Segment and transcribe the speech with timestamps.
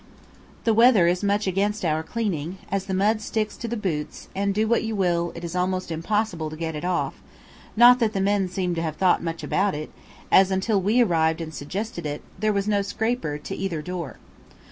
[0.63, 4.51] The weather is much against our cleaning, as the mud sticks to the boots and,
[4.51, 7.21] do what you will, it is almost impossible to get it off;
[7.77, 9.91] not that the men seem to have thought much about it,
[10.31, 14.17] as, until we arrived and suggested it, there was no scraper to either door.